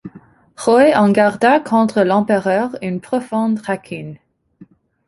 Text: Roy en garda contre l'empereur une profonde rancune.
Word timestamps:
Roy 0.57 0.95
en 0.95 1.11
garda 1.11 1.59
contre 1.59 2.01
l'empereur 2.01 2.75
une 2.81 3.01
profonde 3.01 3.59
rancune. 3.63 4.17